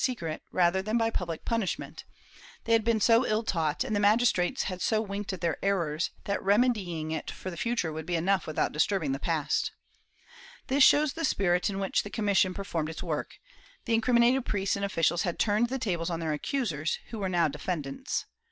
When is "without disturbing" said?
8.47-9.11